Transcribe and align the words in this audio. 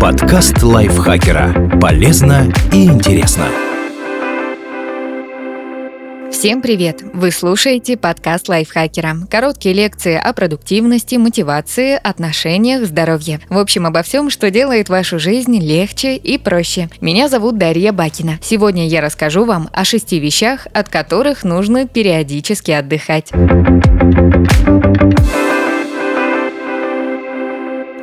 Подкаст 0.00 0.62
лайфхакера. 0.62 1.78
Полезно 1.80 2.52
и 2.72 2.84
интересно. 2.84 3.46
Всем 6.30 6.62
привет! 6.62 7.02
Вы 7.12 7.32
слушаете 7.32 7.96
подкаст 7.96 8.48
лайфхакера. 8.48 9.16
Короткие 9.28 9.74
лекции 9.74 10.14
о 10.14 10.32
продуктивности, 10.32 11.16
мотивации, 11.16 11.98
отношениях, 12.00 12.86
здоровье. 12.86 13.40
В 13.48 13.58
общем, 13.58 13.86
обо 13.86 14.02
всем, 14.02 14.30
что 14.30 14.50
делает 14.50 14.88
вашу 14.88 15.18
жизнь 15.18 15.58
легче 15.58 16.14
и 16.16 16.38
проще. 16.38 16.88
Меня 17.00 17.28
зовут 17.28 17.58
Дарья 17.58 17.92
Бакина. 17.92 18.38
Сегодня 18.40 18.86
я 18.86 19.00
расскажу 19.00 19.44
вам 19.44 19.68
о 19.72 19.84
шести 19.84 20.20
вещах, 20.20 20.68
от 20.72 20.88
которых 20.88 21.42
нужно 21.42 21.88
периодически 21.88 22.70
отдыхать. 22.70 23.32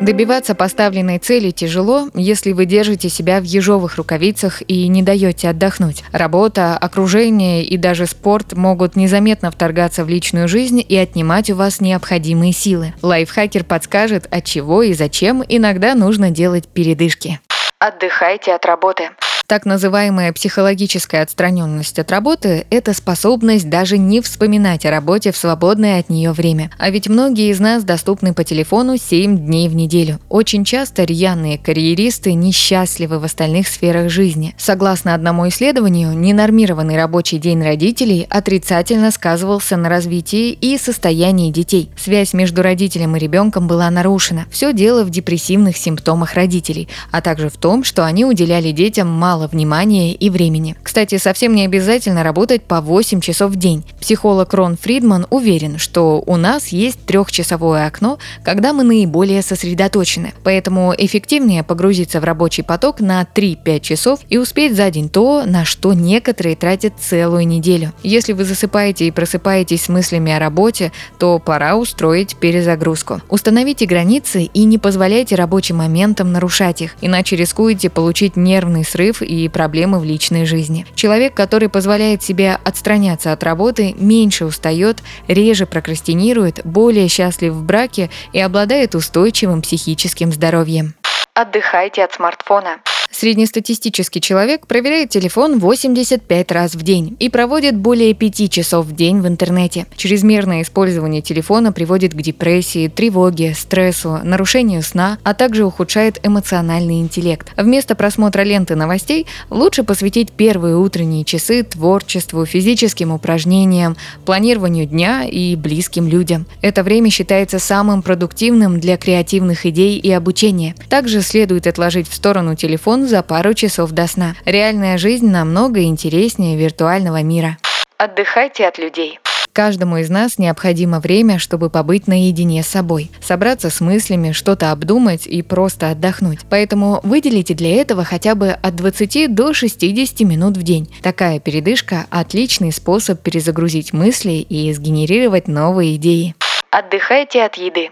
Добиваться 0.00 0.54
поставленной 0.54 1.18
цели 1.18 1.50
тяжело, 1.50 2.08
если 2.14 2.52
вы 2.52 2.64
держите 2.64 3.10
себя 3.10 3.38
в 3.38 3.44
ежовых 3.44 3.96
рукавицах 3.96 4.62
и 4.66 4.88
не 4.88 5.02
даете 5.02 5.50
отдохнуть. 5.50 6.04
Работа, 6.10 6.74
окружение 6.78 7.62
и 7.62 7.76
даже 7.76 8.06
спорт 8.06 8.54
могут 8.54 8.96
незаметно 8.96 9.50
вторгаться 9.50 10.06
в 10.06 10.08
личную 10.08 10.48
жизнь 10.48 10.82
и 10.86 10.96
отнимать 10.96 11.50
у 11.50 11.54
вас 11.54 11.82
необходимые 11.82 12.52
силы. 12.52 12.94
Лайфхакер 13.02 13.62
подскажет, 13.62 14.26
от 14.30 14.44
чего 14.46 14.82
и 14.82 14.94
зачем 14.94 15.44
иногда 15.46 15.94
нужно 15.94 16.30
делать 16.30 16.66
передышки. 16.66 17.38
Отдыхайте 17.78 18.54
от 18.54 18.64
работы. 18.64 19.10
Так 19.50 19.66
называемая 19.66 20.32
психологическая 20.32 21.24
отстраненность 21.24 21.98
от 21.98 22.12
работы– 22.12 22.66
это 22.70 22.94
способность 22.94 23.68
даже 23.68 23.98
не 23.98 24.20
вспоминать 24.20 24.86
о 24.86 24.92
работе 24.92 25.32
в 25.32 25.36
свободное 25.36 25.98
от 25.98 26.08
нее 26.08 26.30
время. 26.30 26.70
А 26.78 26.88
ведь 26.88 27.08
многие 27.08 27.50
из 27.50 27.58
нас 27.58 27.82
доступны 27.82 28.32
по 28.32 28.44
телефону 28.44 28.96
7 28.96 29.36
дней 29.36 29.68
в 29.68 29.74
неделю. 29.74 30.20
Очень 30.28 30.64
часто 30.64 31.02
рьяные 31.02 31.58
карьеристы 31.58 32.34
несчастливы 32.34 33.18
в 33.18 33.24
остальных 33.24 33.66
сферах 33.66 34.08
жизни. 34.08 34.54
Согласно 34.56 35.14
одному 35.14 35.48
исследованию, 35.48 36.16
ненормированный 36.16 36.96
рабочий 36.96 37.38
день 37.38 37.60
родителей 37.60 38.28
отрицательно 38.30 39.10
сказывался 39.10 39.76
на 39.76 39.88
развитии 39.88 40.52
и 40.52 40.78
состоянии 40.78 41.50
детей. 41.50 41.90
Связь 41.96 42.34
между 42.34 42.62
родителем 42.62 43.16
и 43.16 43.18
ребенком 43.18 43.66
была 43.66 43.90
нарушена. 43.90 44.46
Все 44.52 44.72
дело 44.72 45.02
в 45.02 45.10
депрессивных 45.10 45.76
симптомах 45.76 46.34
родителей, 46.34 46.86
а 47.10 47.20
также 47.20 47.48
в 47.48 47.56
том, 47.56 47.82
что 47.82 48.04
они 48.04 48.24
уделяли 48.24 48.70
детям 48.70 49.08
мало 49.08 49.39
мало 49.40 49.48
внимания 49.48 50.12
и 50.12 50.28
времени. 50.28 50.76
Кстати, 50.82 51.16
совсем 51.16 51.54
не 51.54 51.64
обязательно 51.64 52.22
работать 52.22 52.62
по 52.62 52.82
8 52.82 53.20
часов 53.20 53.52
в 53.52 53.56
день. 53.56 53.84
Психолог 53.98 54.52
Рон 54.52 54.76
Фридман 54.76 55.26
уверен, 55.30 55.78
что 55.78 56.22
у 56.26 56.36
нас 56.36 56.68
есть 56.68 57.06
трехчасовое 57.06 57.86
окно, 57.86 58.18
когда 58.44 58.74
мы 58.74 58.84
наиболее 58.84 59.40
сосредоточены. 59.40 60.34
Поэтому 60.44 60.92
эффективнее 60.96 61.62
погрузиться 61.62 62.20
в 62.20 62.24
рабочий 62.24 62.62
поток 62.62 63.00
на 63.00 63.22
3-5 63.22 63.80
часов 63.80 64.20
и 64.28 64.36
успеть 64.36 64.76
за 64.76 64.90
день 64.90 65.08
то, 65.08 65.44
на 65.46 65.64
что 65.64 65.94
некоторые 65.94 66.54
тратят 66.54 66.94
целую 67.00 67.46
неделю. 67.46 67.94
Если 68.02 68.34
вы 68.34 68.44
засыпаете 68.44 69.06
и 69.06 69.10
просыпаетесь 69.10 69.84
с 69.84 69.88
мыслями 69.88 70.32
о 70.32 70.38
работе, 70.38 70.92
то 71.18 71.38
пора 71.38 71.76
устроить 71.76 72.36
перезагрузку. 72.36 73.22
Установите 73.30 73.86
границы 73.86 74.42
и 74.42 74.64
не 74.64 74.76
позволяйте 74.76 75.34
рабочим 75.34 75.76
моментам 75.76 76.30
нарушать 76.30 76.82
их, 76.82 76.96
иначе 77.00 77.36
рискуете 77.36 77.88
получить 77.88 78.36
нервный 78.36 78.84
срыв 78.84 79.22
и 79.30 79.48
проблемы 79.48 80.00
в 80.00 80.04
личной 80.04 80.44
жизни. 80.44 80.84
Человек, 80.96 81.34
который 81.34 81.68
позволяет 81.68 82.20
себе 82.22 82.58
отстраняться 82.64 83.32
от 83.32 83.44
работы, 83.44 83.94
меньше 83.96 84.44
устает, 84.44 84.98
реже 85.28 85.66
прокрастинирует, 85.66 86.60
более 86.64 87.06
счастлив 87.06 87.52
в 87.52 87.62
браке 87.62 88.10
и 88.32 88.40
обладает 88.40 88.96
устойчивым 88.96 89.62
психическим 89.62 90.32
здоровьем. 90.32 90.94
Отдыхайте 91.34 92.02
от 92.02 92.12
смартфона. 92.12 92.80
Среднестатистический 93.20 94.18
человек 94.18 94.66
проверяет 94.66 95.10
телефон 95.10 95.58
85 95.58 96.52
раз 96.52 96.74
в 96.74 96.80
день 96.80 97.18
и 97.20 97.28
проводит 97.28 97.76
более 97.76 98.14
5 98.14 98.50
часов 98.50 98.86
в 98.86 98.94
день 98.96 99.20
в 99.20 99.28
интернете. 99.28 99.84
Чрезмерное 99.94 100.62
использование 100.62 101.20
телефона 101.20 101.70
приводит 101.70 102.14
к 102.14 102.22
депрессии, 102.22 102.88
тревоге, 102.88 103.52
стрессу, 103.54 104.20
нарушению 104.24 104.82
сна, 104.82 105.18
а 105.22 105.34
также 105.34 105.66
ухудшает 105.66 106.18
эмоциональный 106.22 107.00
интеллект. 107.00 107.52
Вместо 107.58 107.94
просмотра 107.94 108.40
ленты 108.40 108.74
новостей 108.74 109.26
лучше 109.50 109.82
посвятить 109.82 110.32
первые 110.32 110.78
утренние 110.78 111.26
часы 111.26 111.62
творчеству, 111.62 112.46
физическим 112.46 113.12
упражнениям, 113.12 113.98
планированию 114.24 114.86
дня 114.86 115.26
и 115.30 115.56
близким 115.56 116.08
людям. 116.08 116.46
Это 116.62 116.82
время 116.82 117.10
считается 117.10 117.58
самым 117.58 118.00
продуктивным 118.00 118.80
для 118.80 118.96
креативных 118.96 119.66
идей 119.66 119.98
и 119.98 120.10
обучения. 120.10 120.74
Также 120.88 121.20
следует 121.20 121.66
отложить 121.66 122.08
в 122.08 122.14
сторону 122.14 122.54
телефон 122.54 123.09
за 123.10 123.22
пару 123.22 123.52
часов 123.52 123.90
до 123.90 124.06
сна. 124.06 124.34
Реальная 124.46 124.96
жизнь 124.96 125.28
намного 125.28 125.82
интереснее 125.82 126.56
виртуального 126.56 127.22
мира. 127.22 127.58
Отдыхайте 127.98 128.66
от 128.66 128.78
людей. 128.78 129.18
Каждому 129.52 129.96
из 129.96 130.08
нас 130.08 130.38
необходимо 130.38 131.00
время, 131.00 131.38
чтобы 131.38 131.70
побыть 131.70 132.06
наедине 132.06 132.62
с 132.62 132.68
собой, 132.68 133.10
собраться 133.20 133.68
с 133.68 133.80
мыслями, 133.80 134.30
что-то 134.30 134.70
обдумать 134.70 135.26
и 135.26 135.42
просто 135.42 135.90
отдохнуть. 135.90 136.38
Поэтому 136.48 137.00
выделите 137.02 137.54
для 137.54 137.80
этого 137.80 138.04
хотя 138.04 138.36
бы 138.36 138.50
от 138.50 138.76
20 138.76 139.34
до 139.34 139.52
60 139.52 140.20
минут 140.20 140.56
в 140.56 140.62
день. 140.62 140.88
Такая 141.02 141.40
передышка– 141.40 142.06
отличный 142.10 142.72
способ 142.72 143.20
перезагрузить 143.20 143.92
мысли 143.92 144.34
и 144.48 144.72
сгенерировать 144.72 145.48
новые 145.48 145.96
идеи. 145.96 146.34
Отдыхайте 146.70 147.42
от 147.42 147.56
еды. 147.56 147.90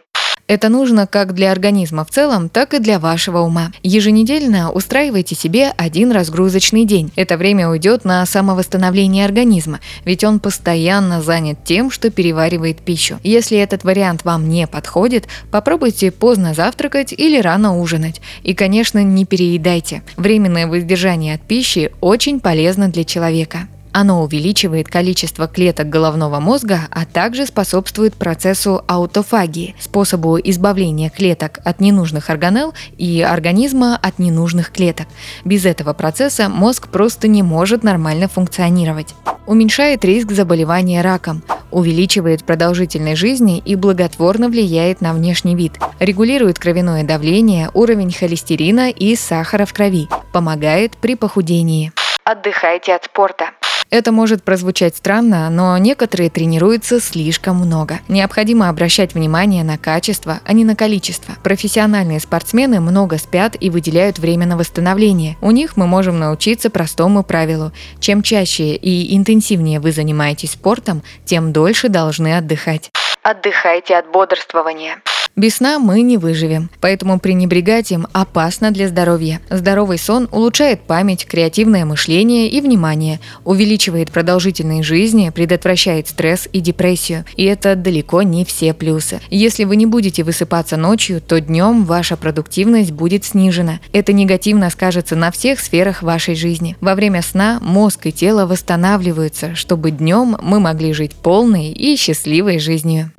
Это 0.49 0.71
нужно 0.71 1.07
как 1.07 1.35
для 1.35 1.53
организма 1.53 2.07
в 2.07 2.11
целом, 2.11 2.49
так 2.49 2.73
и 2.73 2.79
для 2.79 2.99
вашего 2.99 3.41
ума. 3.41 3.71
Еженедельно 3.83 4.73
устраивайте 4.73 5.35
себе 5.35 5.75
один 5.77 6.11
разгрузочный 6.11 6.87
день. 6.87 7.13
Это 7.17 7.37
время 7.37 7.69
уйдет 7.69 8.07
на 8.07 8.25
самовосстановление 8.25 9.27
организма, 9.27 9.81
ведь 10.07 10.25
он 10.25 10.41
постоянно 10.41 11.21
занят 11.21 11.59
тем, 11.65 11.91
что 11.91 12.11
переваривает 12.11 12.79
пищу. 12.79 13.19
Если 13.23 13.59
этот 13.59 13.85
вариант 13.85 14.25
вам 14.25 14.49
не 14.49 14.67
подходит, 14.67 15.29
попробуйте 15.51 16.11
поздно 16.11 16.55
завтракать 16.55 17.13
или 17.13 17.39
рано 17.39 17.79
ужинать. 17.79 18.23
И, 18.43 18.55
конечно, 18.55 19.03
не 19.03 19.27
переедайте. 19.27 20.03
Временное 20.17 20.67
воздержание 20.67 21.35
от 21.35 21.43
пищи 21.43 21.93
очень 22.01 22.41
полезно 22.41 22.89
для 22.89 23.05
человека. 23.05 23.69
Оно 23.93 24.23
увеличивает 24.23 24.89
количество 24.89 25.49
клеток 25.49 25.89
головного 25.89 26.41
мозга, 26.41 26.89
а 26.91 27.05
также 27.05 27.47
способствует 27.47 28.15
процессу 28.15 28.83
аутофагии, 28.87 29.75
способу 29.81 30.39
избавления 30.39 31.11
клеток 31.11 31.59
от 31.65 31.81
ненужных 31.81 32.31
органелл 32.31 32.75
и 32.97 33.23
организма 33.23 33.97
от 33.97 34.19
ненужных 34.19 34.71
клеток. 34.73 35.07
Без 35.45 35.65
этого 35.65 35.93
процесса 35.93 36.49
мозг 36.49 36.89
просто 36.89 37.29
не 37.29 37.43
может 37.43 37.83
нормально 37.83 38.29
функционировать. 38.29 39.15
Уменьшает 39.47 40.05
риск 40.05 40.33
заболевания 40.33 41.01
раком, 41.01 41.43
увеличивает 41.71 42.45
продолжительность 42.45 43.21
жизни 43.21 43.59
и 43.65 43.77
благотворно 43.77 44.49
влияет 44.49 45.01
на 45.01 45.13
внешний 45.13 45.55
вид, 45.55 45.73
регулирует 45.99 46.59
кровяное 46.59 47.05
давление, 47.05 47.71
уровень 47.75 48.13
холестерина 48.13 48.91
и 48.91 49.17
сахара 49.17 49.65
в 49.65 49.73
крови, 49.73 50.09
помогает 50.33 50.97
при 50.99 51.15
похудении. 51.15 51.93
Отдыхайте 52.25 52.95
от 52.95 53.05
спорта. 53.05 53.53
Это 53.91 54.13
может 54.13 54.43
прозвучать 54.43 54.97
странно, 54.97 55.49
но 55.49 55.79
некоторые 55.79 56.29
тренируются 56.29 57.01
слишком 57.01 57.57
много. 57.57 58.01
Необходимо 58.09 58.69
обращать 58.69 59.15
внимание 59.15 59.65
на 59.65 59.79
качество, 59.79 60.41
а 60.45 60.53
не 60.53 60.65
на 60.65 60.77
количество. 60.77 61.35
Профессиональные 61.43 62.21
спортсмены 62.21 62.81
много 62.81 63.17
спят 63.17 63.57
и 63.59 63.71
выделяют 63.71 64.19
время 64.19 64.47
на 64.47 64.59
восстановление. 64.59 65.39
У 65.41 65.53
них 65.53 65.79
мы 65.79 65.87
можем 65.87 66.19
научиться 66.19 66.69
простому 66.69 67.23
правилу. 67.23 67.73
Чем 67.99 68.23
чаще 68.23 68.75
и 68.75 69.17
интенсивнее 69.17 69.81
вы 69.81 69.93
занимаетесь 69.93 70.53
спортом, 70.53 71.03
тем 71.25 71.53
дольше 71.55 71.89
должны 71.89 72.37
отдыхать. 72.37 72.91
Отдыхайте 73.23 73.97
от 73.97 74.11
бодрствования. 74.11 75.03
Без 75.39 75.59
сна 75.59 75.79
мы 75.79 76.03
не 76.03 76.17
выживем, 76.17 76.69
поэтому 76.81 77.21
пренебрегать 77.21 77.93
им 77.93 78.09
опасно 78.13 78.73
для 78.73 78.89
здоровья. 78.89 79.41
Здоровый 79.49 79.97
сон 79.97 80.29
улучшает 80.33 80.81
память, 80.81 81.27
креативное 81.27 81.85
мышление 81.85 82.49
и 82.49 82.61
внимание, 82.61 83.21
увеличивает 83.45 84.11
продолжительность 84.11 84.89
жизни, 84.89 85.31
предотвращает 85.33 86.09
стресс 86.09 86.49
и 86.53 86.59
депрессию. 86.59 87.25
И 87.37 87.45
это 87.45 87.77
далеко 87.77 88.23
не 88.23 88.45
все 88.45 88.75
плюсы. 88.75 89.21
Если 89.31 89.63
вы 89.63 89.77
не 89.77 89.87
будете 89.87 90.25
высыпаться 90.25 90.77
ночью, 90.77 91.21
то 91.21 91.41
днем 91.41 91.85
ваша 91.85 92.17
продуктивность 92.17 92.91
будет 92.91 93.25
снижена. 93.25 93.79
Это 93.93 94.13
негативно 94.13 94.71
скажется 94.71 95.15
на 95.15 95.31
всех 95.31 95.61
сферах 95.61 96.03
вашей 96.03 96.35
жизни. 96.35 96.77
Во 96.81 96.97
время 96.97 97.23
сна 97.23 97.61
мозг 97.63 98.07
и 98.07 98.13
тело 98.13 98.45
восстанавливаются, 98.45 99.55
чтобы 99.55 99.93
днем 99.93 100.37
мы 100.43 100.59
могли 100.59 100.93
жить 100.93 101.15
полной 101.15 101.71
и 101.71 101.95
счастливой 101.95 102.59
жизнью. 102.59 103.13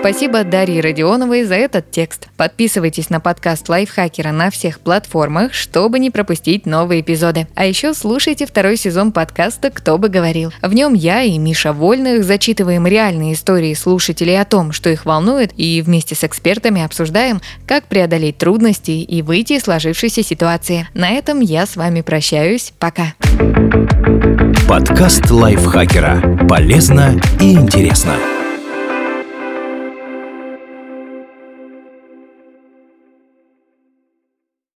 Спасибо 0.00 0.44
Дарье 0.44 0.80
Родионовой 0.80 1.44
за 1.44 1.56
этот 1.56 1.90
текст. 1.90 2.28
Подписывайтесь 2.38 3.10
на 3.10 3.20
подкаст 3.20 3.68
Лайфхакера 3.68 4.32
на 4.32 4.50
всех 4.50 4.80
платформах, 4.80 5.52
чтобы 5.52 5.98
не 5.98 6.10
пропустить 6.10 6.64
новые 6.64 7.02
эпизоды. 7.02 7.46
А 7.54 7.66
еще 7.66 7.92
слушайте 7.92 8.46
второй 8.46 8.78
сезон 8.78 9.12
подкаста 9.12 9.68
«Кто 9.68 9.98
бы 9.98 10.08
говорил». 10.08 10.54
В 10.62 10.72
нем 10.72 10.94
я 10.94 11.22
и 11.22 11.36
Миша 11.36 11.74
Вольных 11.74 12.24
зачитываем 12.24 12.86
реальные 12.86 13.34
истории 13.34 13.74
слушателей 13.74 14.40
о 14.40 14.46
том, 14.46 14.72
что 14.72 14.88
их 14.88 15.04
волнует, 15.04 15.52
и 15.58 15.82
вместе 15.82 16.14
с 16.14 16.24
экспертами 16.24 16.82
обсуждаем, 16.82 17.42
как 17.66 17.84
преодолеть 17.84 18.38
трудности 18.38 18.92
и 18.92 19.20
выйти 19.20 19.52
из 19.52 19.64
сложившейся 19.64 20.22
ситуации. 20.22 20.88
На 20.94 21.10
этом 21.10 21.40
я 21.40 21.66
с 21.66 21.76
вами 21.76 22.00
прощаюсь. 22.00 22.72
Пока. 22.78 23.12
Подкаст 24.66 25.30
Лайфхакера. 25.30 26.46
Полезно 26.48 27.20
и 27.38 27.52
интересно. 27.52 28.39